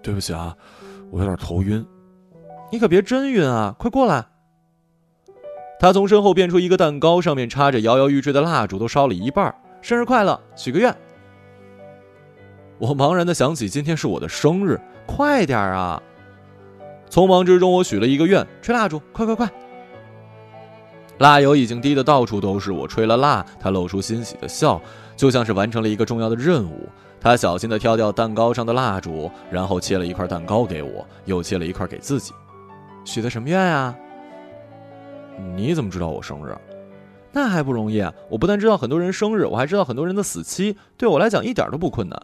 [0.00, 0.56] 对不起啊，
[1.10, 1.84] 我有点头晕。
[2.70, 3.74] 你可别真晕啊！
[3.76, 4.29] 快过来。
[5.80, 9.52] 他从身后变出一个蛋糕，上面插着摇摇欲坠的蜡烛，都烧了一半。
[9.80, 10.94] 生日快乐，许个愿。
[12.76, 16.02] 我茫然的想起今天是我的生日，快点啊！
[17.08, 19.50] 匆忙之中，我许了一个愿，吹蜡烛，快快快！
[21.16, 22.70] 蜡油已经滴得到处都是。
[22.70, 24.78] 我吹了蜡，他露出欣喜的笑，
[25.16, 26.86] 就像是完成了一个重要的任务。
[27.18, 32.34] 他小心的挑掉蛋糕上的蜡烛，然后切了一块蛋糕给我，又切了一块给自己。
[33.06, 33.96] 许的什么愿啊？
[35.56, 36.56] 你怎么知道我生日？
[37.32, 38.02] 那还不容易？
[38.28, 42.20] 我不但知道很多人生日，我还知道很多人的死期，对我来讲一点都不困难。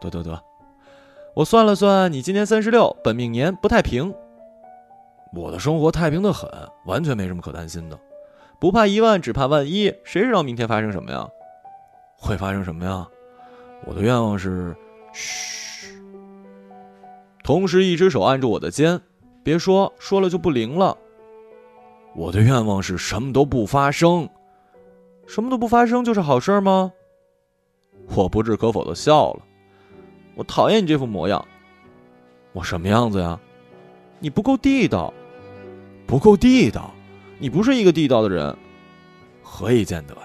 [0.00, 0.42] 得得得，
[1.34, 4.14] 我算了算，你今年三十六，本命年不太平。
[5.34, 6.48] 我的生活太平的很，
[6.86, 7.98] 完全没什么可担心的。
[8.60, 9.92] 不怕一万，只怕万一。
[10.04, 11.28] 谁知道明天发生什么呀？
[12.16, 13.06] 会发生什么呀？
[13.84, 14.74] 我的愿望是，
[15.12, 15.88] 嘘。
[17.42, 18.98] 同时，一只手按住我的肩，
[19.42, 20.96] 别说，说了就不灵了。
[22.14, 24.28] 我的愿望是什么都不发生。
[25.26, 26.92] 什么都不发生就是好事吗？
[28.14, 29.42] 我不置可否的笑了。
[30.34, 31.44] 我讨厌你这副模样。
[32.52, 33.40] 我什么样子呀？
[34.20, 35.12] 你不够地道，
[36.06, 36.90] 不够地道。
[37.38, 38.56] 你不是一个地道的人，
[39.42, 40.20] 何以见得呀？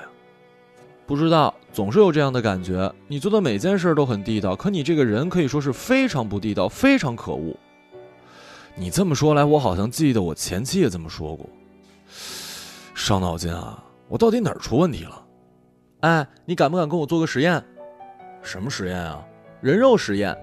[1.08, 2.94] 不知道，总是有这样的感觉。
[3.08, 7.56] 你做的每件事都很地道，可你这个人可以说是非常不地道，非常可恶。
[8.76, 11.50] 你这么说来，我好像记得我前妻也这么说过。
[13.00, 13.82] 伤脑筋啊！
[14.10, 15.26] 我到底哪儿出问题了？
[16.02, 17.64] 哎，你敢不敢跟我做个实验？
[18.44, 19.26] 什么实验啊？
[19.62, 20.38] 人肉实验。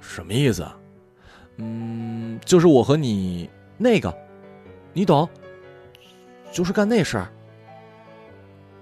[0.00, 0.66] 什么意思？
[1.58, 4.12] 嗯，就是我和你那个，
[4.94, 5.28] 你懂。
[6.50, 7.28] 就是干那事儿。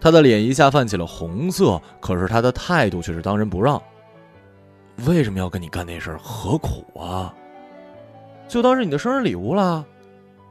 [0.00, 3.82] 他的脸一下泛起了红色，可是他的态度却是当仁不让。
[5.04, 6.18] 为什么要跟你干那事儿？
[6.18, 7.34] 何苦啊？
[8.46, 9.84] 就当是你的生日礼物啦。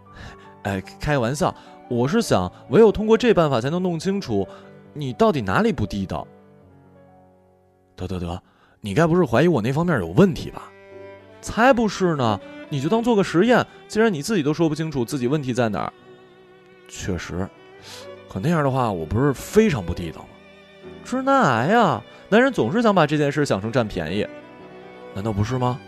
[0.64, 1.54] 哎，开玩笑，
[1.94, 4.48] 我是想，唯有通过这办法，才能弄清楚
[4.94, 6.28] 你到底哪里不地道。
[7.96, 8.42] 得得得，
[8.82, 10.64] 你该不是怀疑我那方面有问题吧？
[11.42, 12.40] 才不是呢！
[12.70, 13.66] 你就当做个实验。
[13.88, 15.94] 既然你自己都说不清楚自己问题在哪儿。
[16.88, 17.48] 确实，
[18.28, 20.28] 可那样的话，我不是非常不地道吗？
[21.04, 22.02] 直男癌呀！
[22.30, 24.26] 男人总是想把这件事想成占便宜，
[25.14, 25.80] 难道不是吗？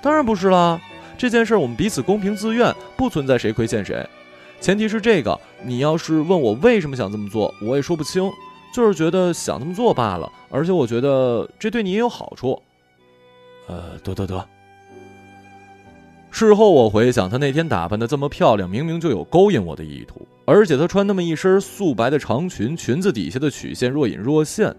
[0.00, 0.80] 当然不是啦！
[1.18, 4.08] 这件事我们彼此公平自愿，不存在谁亏欠谁。
[4.62, 8.30] 前提是这个，你要是问我为什么想这么做，我也说不清，
[8.72, 10.32] 就是觉得想这么做罢了。
[10.50, 12.62] 而且我觉得这对你也有好处。
[13.66, 14.48] 呃，得得得。
[16.30, 20.24] 事后我回想，她那天打扮的这么漂亮，明明就有勾引我的意图。
[20.44, 24.72] 而且她穿那么一身素白的长裙，裙子底下的曲线若隐若现。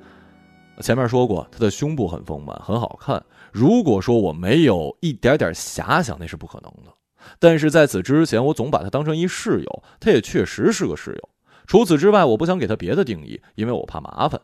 [0.79, 3.21] 前面说过，她的胸部很丰满，很好看。
[3.51, 6.91] 如果说我没有一点点遐想，那是不可能的。
[7.39, 11.29] 但是在此之前，我总把他当成一室友，他也确实是个室友。
[11.65, 14.41] 除此之外，我不想给他别的定义，因为我怕麻烦。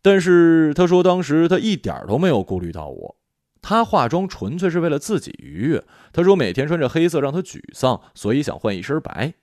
[0.00, 3.16] 但是他说，当时他一点都没有顾虑到我。
[3.60, 5.84] 他化妆纯粹是为了自己愉悦。
[6.12, 9.34] 他说每天穿着黑色让他沮丧，所以想换一身白。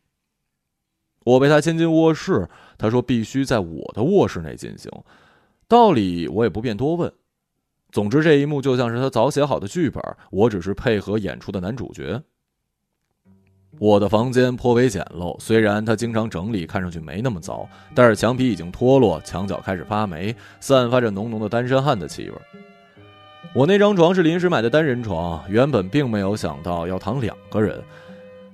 [1.23, 4.91] 我被他牵进卧室，他说必须在我的卧室内进行。
[5.67, 7.13] 道理我也不便多问。
[7.91, 12.21] 总之这一幕就像是他早写好的剧本，我只是配合演出的男主角。
[13.77, 22.35] 我的房间颇为简陋，虽然她经常整理，看上去没那么糟，但是墙皮已经脱落，墙角开始发霉，散发着浓浓的单身汉的气味。
[23.53, 27.81] 我那张床是临时买的单人床，原本并没有想到要躺两个人。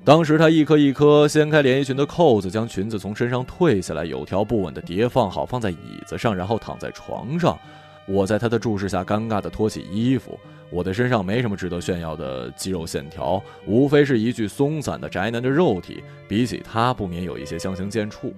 [0.03, 7.57] 当时他一颗一颗掀开连衣裙的扣子，将裙子从身上褪下来，有条不紊地叠放好，放在椅子上，然后躺在床上。
[8.07, 10.39] 我在他的注视下，尴尬地脱起衣服。
[10.71, 18.33] 我的身上没什么值得炫耀的肌肉线条，无非是一具松散的宅男的肉体，比起他，不免有一些相形见绌。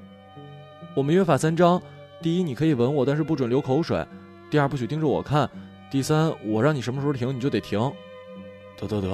[0.94, 1.82] 我们约法三章：
[2.22, 4.06] 第一，你可以吻我，但是不准流口水；
[4.52, 5.50] 第二，不许盯着我看。
[5.90, 7.80] 第三，我让你什么时候停，你就得停。
[8.78, 9.10] 得得得，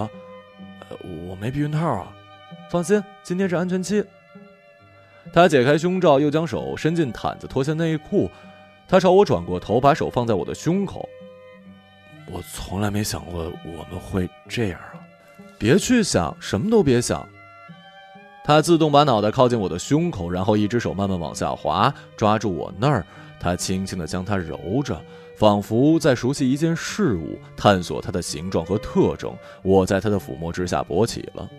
[0.90, 0.98] 呃，
[1.30, 2.12] 我没避孕套啊。
[2.70, 4.04] 放心，今天是安全期。
[5.32, 8.30] 他解开胸罩，又将手伸进毯子，脱下内裤。
[8.94, 11.10] 他朝我转过头，把手放在我的胸口。
[12.32, 15.02] 我从来没想过我们会这样啊！
[15.58, 17.28] 别去想，什么都别想。
[18.46, 23.04] 他自动把脑袋靠近我的胸口，然后一只手慢慢往下滑，抓住我那儿。
[23.40, 25.02] 他轻轻地将它揉着。
[25.38, 29.36] 仿佛在熟悉一件事物，探索它的形状和特征。
[29.64, 31.50] 我在他的抚摸之下勃起了。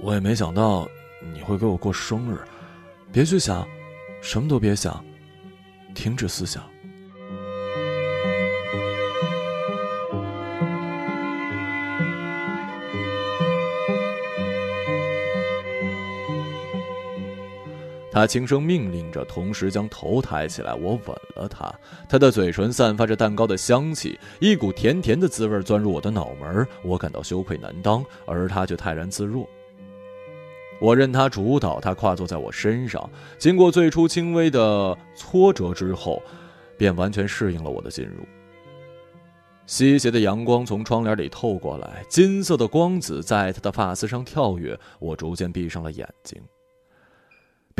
[0.00, 0.88] 我也没想到
[1.34, 2.38] 你会给我过生日。
[3.12, 3.68] 别去想，
[4.22, 5.04] 什么都别想，
[5.94, 6.64] 停止思想。
[18.20, 20.74] 他轻声命令着，同时将头抬起来。
[20.74, 21.74] 我吻了他，
[22.06, 26.66] 他的嘴唇散发着蛋糕的香气，一股甜甜的滋味钻入我的脑门。
[26.82, 29.48] 我感到羞愧难当，而他却泰然自若。
[30.82, 33.08] 我任他主导，他跨坐在我身上。
[33.38, 36.22] 经过最初轻微的挫折之后，
[36.76, 38.16] 便完全适应了我的进入。
[39.64, 44.78] 西斜的阳光从窗帘里透过来，金色的光子在他的发丝上跳跃。
[44.98, 46.38] 我逐渐闭上了眼睛。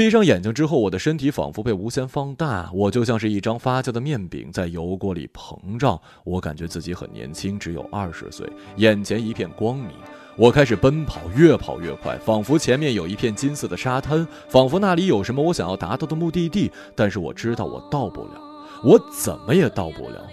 [0.01, 6.01] 闭上眼睛之后，我的身体仿佛被无限放大，我就像是一张发酵的面饼在油锅里膨胀。
[6.25, 9.91] 我感觉自己很年轻，只有二十岁，眼前一片光明。
[10.39, 16.73] 我开始奔跑，越跑越快，仿佛前面有一片金色的沙滩，仿佛那里有什么我想要达到的目的地。
[16.97, 18.41] 但是我知道我到不了，
[18.83, 20.27] 我怎么也到不了。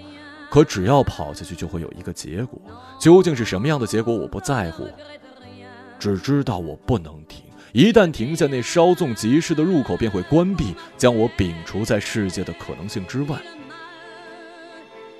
[0.49, 2.57] 可只要跑下去，就会有一个结果。
[2.97, 4.87] 究竟是什么样的结果，我不在乎，
[5.99, 7.43] 只知道我不能停。
[7.77, 13.37] 一旦停下，那稍纵即逝的入口便会关闭，将我摒除在世界的可能性之外。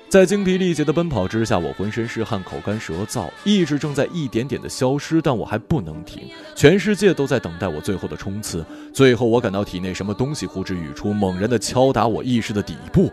[0.08, 6.28] 在精疲力竭的奔跑之下，我浑身是汗，口干舌燥，意志正在一点点的消失，但我还不能停。
[6.56, 8.66] 全世界都在等待我最后的冲刺。
[8.92, 13.08] 最后，我感到体内什么东西呼之欲出，猛然的敲打我意识的底部。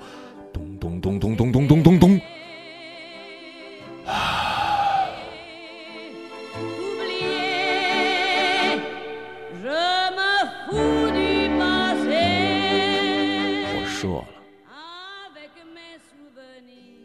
[0.52, 2.15] 咚咚咚咚咚咚咚咚咚。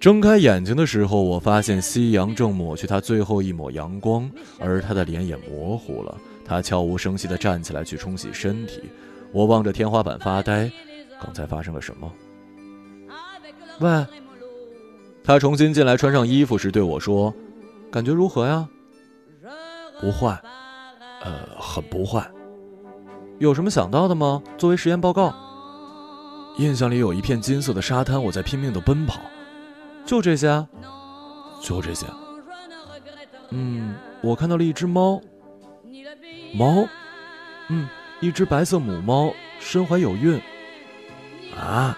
[0.00, 6.16] 睁开眼睛的时候，我发现夕阳正抹去他最后一抹阳光，而他的脸也模糊了。
[6.42, 8.82] 他悄无声息地站起来去冲洗身体。
[9.30, 10.72] 我望着天花板发呆。
[11.20, 12.10] 刚才发生了什么？
[13.80, 14.06] 喂，
[15.22, 17.32] 他重新进来，穿上衣服时对我说
[17.92, 18.66] ：“感觉如何呀
[20.00, 20.40] ？”“不坏，
[21.22, 22.26] 呃，很不坏。
[23.38, 24.42] ”“有什么想到的吗？
[24.56, 25.34] 作为实验报告。
[26.56, 29.20] ”“印象里有一片金色的沙滩，我在拼命的奔跑。
[30.04, 30.66] ”“就这些
[31.62, 32.06] ？”“就这些。
[33.50, 35.20] ”“嗯，我看到了一只猫。
[36.54, 36.86] ”“猫
[37.68, 37.88] ？”“嗯，
[38.20, 40.40] 一只白色母猫，身怀有孕。
[41.58, 41.96] ”“啊？”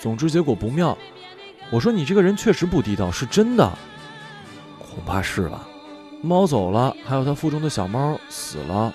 [0.00, 0.96] 总之结果不妙，
[1.70, 3.70] 我说你这个人确实不地道，是真的，
[4.78, 5.68] 恐怕是吧。
[6.22, 8.94] 猫走了，还有它腹中的小猫死了，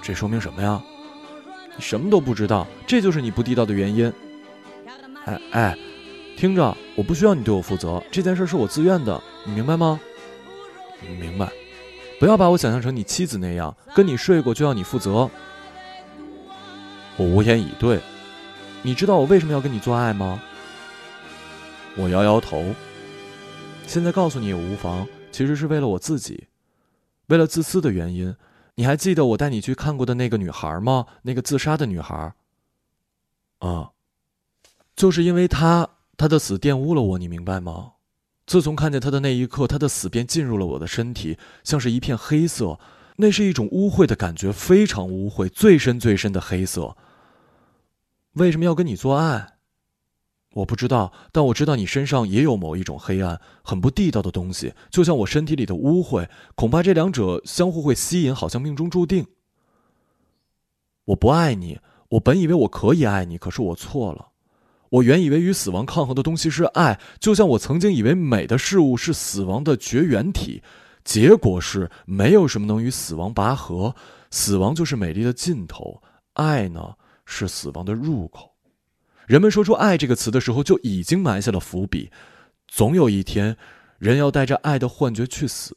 [0.00, 0.80] 这说明什么呀？
[1.76, 4.12] 你什么都不知道，这就是你不地道的原因。
[5.24, 5.78] 哎哎，
[6.38, 9.98] 听着，我不需要你对我负责，这件事是我自愿的，你明白吗？
[11.18, 11.50] 明白。
[12.20, 15.28] 不要把我想象成你妻子那样，跟你睡过就要你负责。
[17.16, 18.00] 我无言以对。
[18.82, 20.40] 你知道我为什么要跟你做爱吗？
[21.96, 22.72] 我摇摇头。
[23.88, 26.46] 现在告诉你也无妨，其实是为了我自己，
[27.26, 28.32] 为了自私的原因。
[28.76, 31.06] 你还记得我带你去看过的那个女孩吗？
[31.22, 32.32] 那个自杀的女孩。
[33.58, 33.90] 啊，
[34.94, 37.92] 就是因为她，他的死玷污了我，你明白吗？
[38.44, 42.80] 自从看见他的那一刻，他的死便进入了我的身体，像是一片黑色。
[43.20, 46.96] 那是一种污秽的感觉，非常污秽，最深最深的黑色。
[48.32, 49.58] 为什么要跟你做爱？
[50.54, 56.28] 我不知道，但我知道你身上也有某一种黑暗，很不地道的东西，就像我身体里的污秽。
[56.56, 59.24] 恐怕这两者相互会吸引，好像命中注定。
[61.04, 61.78] 我不爱你，
[62.08, 64.27] 我本以为我可以爱你，可是我错了。
[64.90, 70.62] 我原以为与死亡抗衡的东西是爱，就像我曾经以为美的事物是死亡的绝缘体。
[71.04, 73.94] 结果是，没有什么能与死亡拔河，
[74.30, 76.02] 死亡就是美丽的尽头。
[76.34, 76.94] 爱呢？
[77.30, 78.54] 是死亡的入口。
[79.26, 82.10] 人们说出“爱”这个词的时候，就已经埋下了伏笔。
[82.66, 83.54] 总有一天，
[83.98, 85.74] 人要带着爱的幻觉去死。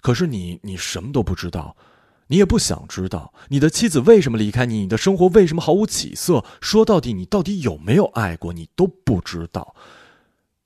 [0.00, 1.76] 可是你，你什么都不知道，
[2.28, 3.32] 你也不想知道。
[3.48, 4.80] 你的妻子为什么离开你？
[4.80, 6.44] 你的生活为什么毫无起色？
[6.60, 8.52] 说到底，你到底有没有爱过？
[8.52, 9.74] 你都不知道。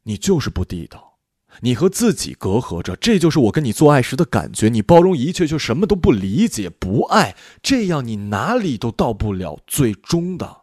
[0.04, 1.14] 你就是不地道。
[1.62, 4.68] 你和自己隔阂着，这就是我跟你做爱时的感觉。
[4.68, 10.62] 你包容一切，却什么都不理解、不爱，这样你哪里都到不了最终的。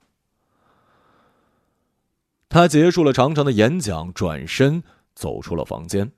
[2.48, 4.84] 他结束了长长的演讲，转身
[5.16, 6.12] 走出了房间。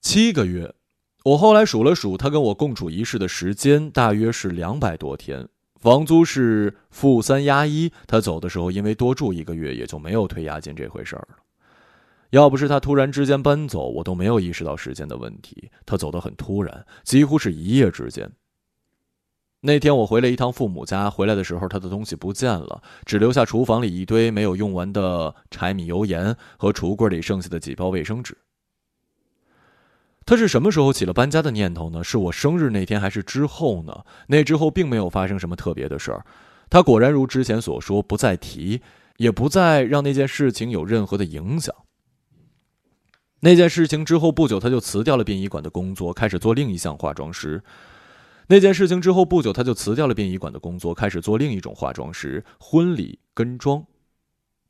[0.00, 0.74] 七个月，
[1.24, 5.48] 我后来数了数，他跟我共处一室的时间大约是两百多天，
[5.80, 7.92] 房租是负三押一。
[8.08, 11.36] 他走的时候，因为多住一个月，也就没有退押金这回事儿了。
[12.30, 15.70] 要不是他突然之间搬走，我都没有意识到时间的问题。
[15.86, 18.28] 他走得很突然，几乎是一夜之间。
[19.60, 28.36] 那天我回了一趟父母家，回来的时候他的东西不见了，只留下厨房里一堆没有用完的柴米油盐和橱柜里剩下的几包卫生纸。
[30.24, 32.04] 他是什么时候起了搬家的念头呢？
[32.04, 34.04] 是我生日那天还是之后呢？
[34.28, 36.24] 那之后并没有发生什么特别的事儿。
[36.70, 38.80] 他果然如之前所说，不再提，
[39.16, 41.74] 也不再让那件事情有任何的影响。
[43.40, 47.62] 那件事情之后不久，他就辞掉了殡仪馆的工作，开始做另一项化妆师。
[48.46, 53.84] 那件事情之后不久，他就辞掉了殡仪馆的工作，开始做另一种化妆师——婚礼跟妆。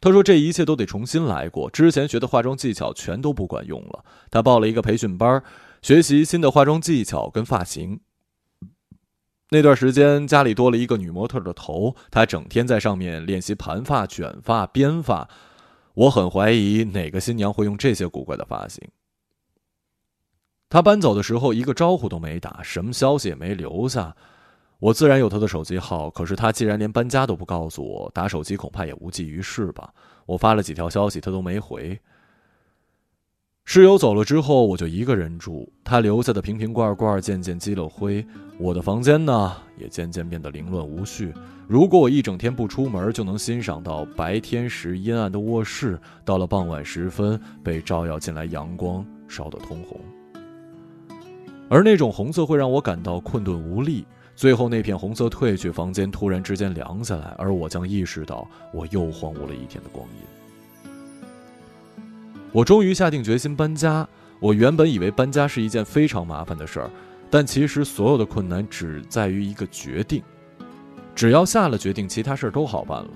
[0.03, 5.41] 他说：“这一切都得重新来过，之前学的化妆技巧全都不管用了。”他报了一个培训班，
[5.81, 8.01] 学习新的化妆技巧跟发型。
[9.51, 15.29] 那段时间家里多了一个女模特的头，她整天在上面练习盘发、卷发、编发。
[15.95, 18.83] 我很怀疑哪个新娘会用这些古怪的发型。
[20.69, 24.17] 她搬走的时候一个招呼都没打，什么消息也没留下。
[24.83, 29.95] 我自然有他的手机号，可是他既然连搬家都不告诉我，打手机恐怕也无济于事吧。
[30.27, 31.97] 我发了几条消息，他都没回。
[33.65, 35.73] 室友走了之后，我就一个人住。
[35.85, 38.27] 他留下的瓶瓶罐罐渐渐积了灰，
[38.59, 41.33] 我的房间呢也渐渐变得凌乱无序。
[41.69, 50.01] 如果我一整天不出门，就能欣赏到白天时阴暗的卧室，到了傍晚时分被照耀进来阳光，烧得通红。
[51.69, 54.05] 而那种红色会让我感到困顿无力。
[54.43, 60.93] 最后那片红色褪去，房间突然之间凉下来，而我将意识到我又荒芜了一天的光阴。
[62.51, 64.05] 我终于下定决心搬家。
[64.41, 66.91] 我原本以为搬家是一件非常麻烦的事儿，
[67.31, 70.21] 但其实所有的困难只在于一个决定。
[71.15, 73.11] 只要下了决定，其他事儿都好办了。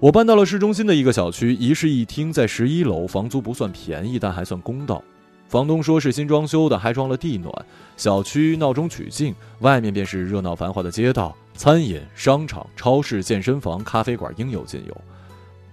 [0.00, 5.04] 我搬到了市中心的一个小区，一室一厅，在十一楼，房租不算便宜，但还算公道。
[5.52, 7.52] 房东说是新装修的，还装了地暖。
[7.98, 15.00] 小区闹中取静，外面便是热闹繁华的街道，餐饮、商场、超市、健身房、咖啡馆应有尽有。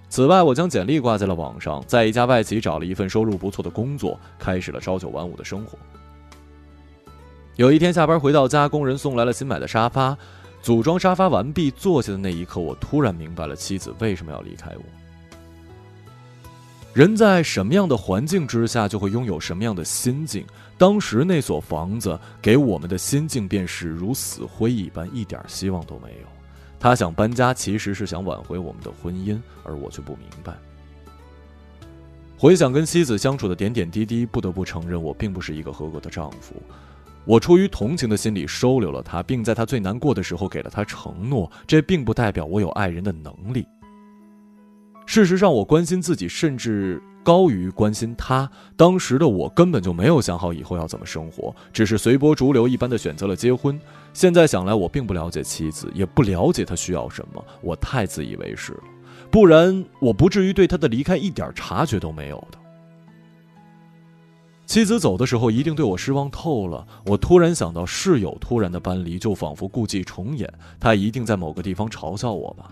[0.10, 5.78] 此外，我将简历挂在了网上，在一家外企找了一份收入不错的工作，开始了朝九晚五的生活。
[7.56, 10.18] 有一天下班回到家，工人送来了新买的沙发，
[10.62, 14.84] 组装沙发完毕，坐下的那一刻，我突然明白了妻子为什么要离开我。
[16.94, 20.46] 人在什么样的环境之下，就会拥有什么样的心境。
[20.78, 26.28] 当时那所房子给我们的心境便是如死灰一般，一点希望都没有。
[26.80, 30.54] 他想搬家，其实是想挽回我们的婚姻，而我却不明白。
[32.38, 36.56] 回想跟妻子相处的点点滴滴，不得不承认，我并不是一个合格的丈夫。
[37.26, 43.68] 我出于同情的心理收留了他，并在他最难过的时候给了他承诺，这并不代表我有爱人的能力。
[45.10, 47.02] 事实上，我关心自己，甚至。
[47.22, 53.80] 高于关心他，当时的我根本就没有想好以后要怎么生活，只是随波逐流一般的选择了结婚。
[54.14, 58.84] 现在想来，我并不了解妻子，也不了解她需要什么，我太自以为是了，
[59.30, 62.58] 不然我不至于对她的离开一点察觉都没有的。
[64.66, 66.88] 妻子走的时候一定对我失望透了。
[67.06, 72.72] 我突然想到，室友突然的搬离，就仿佛故伎重演，他一定在某个地方嘲笑我吧。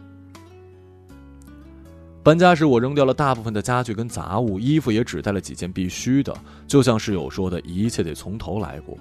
[2.27, 6.35] 搬家时，我扔掉了大部分的家具跟杂物，衣服也只带了几件必须的。
[6.67, 8.97] 就像室友说的，一切得从头来过。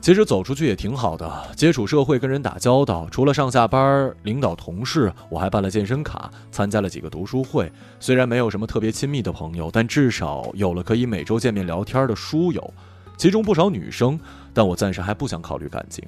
[0.00, 3.06] 其实走出去也挺好的，接触社会，跟人打交道。
[3.10, 7.70] 除了上下班、领导、同事，我还办了健身卡，参加了几个读书会。
[8.00, 12.72] 虽然没有什么特别亲密的朋友，但至少有了可以每周见面聊天的书友，
[13.18, 14.18] 其中不少女生。
[14.54, 16.02] 但我暂时还不想考虑感情。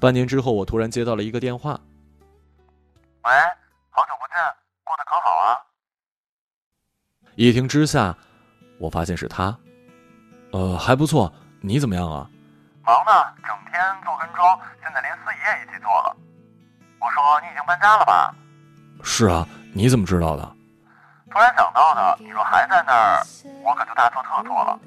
[0.00, 1.80] 半年之后，我突然接到了一个电话。
[3.24, 3.32] 喂，
[3.90, 4.36] 好久不见，
[4.84, 5.58] 过得可好啊？
[7.34, 8.14] 一听之下，
[8.78, 9.56] 我发现是他。
[10.52, 12.28] 呃，还不错，你怎么样啊？
[12.84, 16.16] 忙呢，整天做跟妆，现在连司仪也一起做了。
[17.00, 18.34] 我说你已经搬家了吧？
[19.02, 20.56] 是啊，你怎么知道的？
[21.30, 22.16] 突然想到的。
[22.20, 23.22] 你若还在那儿，
[23.62, 24.78] 我可就大错特错了。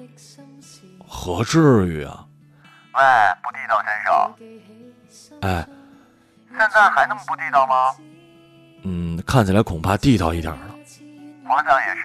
[1.06, 2.26] 何至于啊？
[2.94, 3.02] 喂，
[3.42, 5.40] 不地道先生。
[5.42, 5.66] 哎，
[6.50, 7.94] 现在还那么不地道吗？
[8.82, 10.74] 嗯，看起来恐怕地道一点了。
[11.44, 12.02] 我想也是。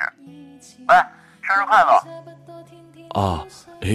[0.88, 0.96] 喂，
[1.42, 3.20] 生日快乐！
[3.20, 3.46] 啊，
[3.82, 3.90] 哎，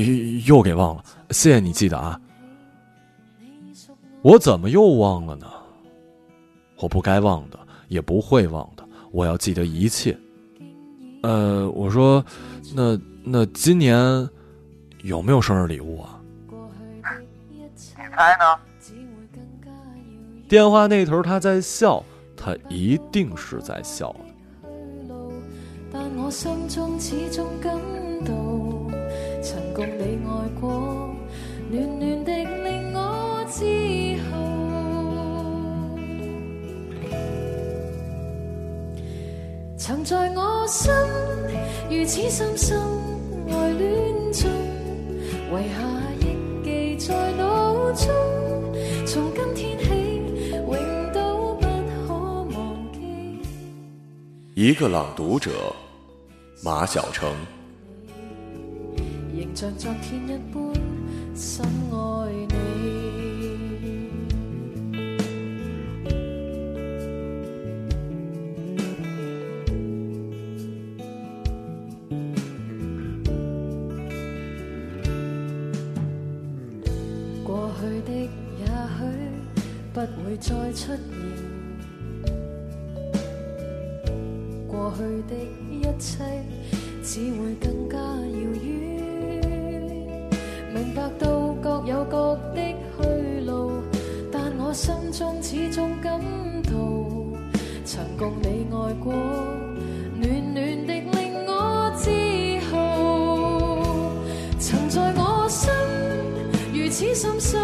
[0.47, 2.21] 又给忘了，谢谢你记得啊。
[4.23, 5.47] 我怎么又忘了呢？
[6.79, 7.59] 我不该忘的，
[7.89, 10.17] 也不会忘的，我要记得一切。
[11.23, 12.25] 呃，我说，
[12.75, 13.97] 那那今年
[15.03, 16.21] 有没有生日礼物啊？
[17.49, 18.59] 你猜呢？
[20.49, 22.03] 电话那头他在笑。
[22.45, 24.13] 他一定是在笑
[25.93, 27.73] 但我心中始终感
[28.25, 28.33] 到，
[29.41, 31.15] 曾共你爱过，
[31.71, 33.65] 暖暖的令我自
[34.25, 34.31] 豪。
[39.77, 40.91] 曾在我心
[41.89, 42.81] 如此深深
[43.51, 44.51] 爱恋中，
[45.53, 45.79] 遗下
[46.19, 46.23] 忆
[46.65, 48.11] 记在脑中。
[49.07, 50.02] 从今天起。
[54.55, 55.75] 一个朗读者
[56.63, 57.33] 马晓成，
[59.35, 60.75] 仍像昨天一般
[61.35, 62.53] 深爱你。
[77.43, 78.13] 过去的
[78.59, 78.67] 也
[78.99, 79.01] 许
[79.95, 81.32] 不会再出现。
[84.93, 85.35] 過去的
[85.71, 86.23] 一切
[87.03, 89.41] 只会更加遥远。
[90.75, 93.73] 明白到各有各的去路，
[94.31, 96.21] 但我心中始终感
[96.65, 96.73] 到，
[97.87, 99.15] 曾共你爱过，
[100.21, 102.11] 暖暖的令我自
[102.71, 102.77] 豪。
[104.59, 105.73] 曾在我心
[106.75, 107.61] 如此深深